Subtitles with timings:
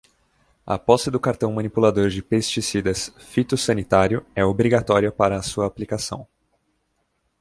[0.65, 6.27] A posse do cartão manipulador de pesticidas fitossanitário é obrigatória para a sua aplicação.